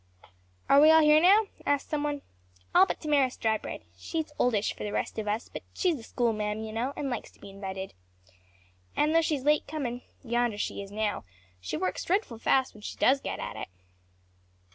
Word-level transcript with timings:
"Are 0.67 0.81
we 0.81 0.89
all 0.89 1.03
here 1.03 1.21
now?" 1.21 1.45
asked 1.63 1.91
some 1.91 2.01
one. 2.01 2.23
"All 2.73 2.87
but 2.87 2.99
Damaris 2.99 3.37
Drybread. 3.37 3.83
She's 3.95 4.31
oldish 4.39 4.73
for 4.73 4.83
the 4.83 4.91
rest 4.91 5.19
of 5.19 5.27
us, 5.27 5.47
but 5.47 5.61
she's 5.75 5.95
the 5.95 6.01
schoolma'am, 6.01 6.63
you 6.65 6.73
know, 6.73 6.91
and 6.97 7.07
likes 7.11 7.29
to 7.33 7.39
be 7.39 7.51
invited. 7.51 7.93
And 8.95 9.13
though 9.13 9.21
she's 9.21 9.43
late 9.43 9.67
comin' 9.67 10.01
yonder 10.23 10.57
she 10.57 10.81
is 10.81 10.91
now 10.91 11.23
she 11.59 11.77
works 11.77 12.03
dreadful 12.03 12.39
fast 12.39 12.73
when 12.73 12.81
she 12.81 12.97
does 12.97 13.21
get 13.21 13.37
at 13.39 13.55
it." 13.55 13.67